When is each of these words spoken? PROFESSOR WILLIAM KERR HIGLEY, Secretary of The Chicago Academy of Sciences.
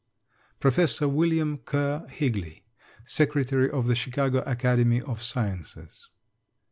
PROFESSOR 0.59 1.07
WILLIAM 1.09 1.59
KERR 1.59 2.07
HIGLEY, 2.09 2.63
Secretary 3.05 3.69
of 3.69 3.85
The 3.85 3.93
Chicago 3.93 4.39
Academy 4.47 4.99
of 4.99 5.21
Sciences. 5.21 6.09